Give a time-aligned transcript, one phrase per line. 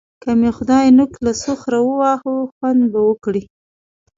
[0.21, 3.43] که مې خدای نوک له سخره وواهه؛ خوند به وکړي.